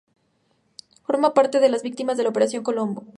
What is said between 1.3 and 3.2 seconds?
parte de las víctimas de la Operación Colombo.